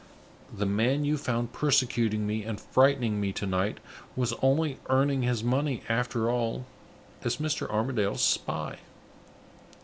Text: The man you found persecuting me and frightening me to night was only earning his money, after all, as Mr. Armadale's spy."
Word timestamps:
The 0.51 0.65
man 0.65 1.05
you 1.05 1.15
found 1.15 1.53
persecuting 1.53 2.25
me 2.25 2.43
and 2.43 2.59
frightening 2.59 3.21
me 3.21 3.31
to 3.33 3.45
night 3.45 3.79
was 4.15 4.33
only 4.41 4.79
earning 4.89 5.21
his 5.21 5.43
money, 5.43 5.83
after 5.87 6.27
all, 6.27 6.65
as 7.23 7.37
Mr. 7.37 7.69
Armadale's 7.69 8.23
spy." 8.23 8.79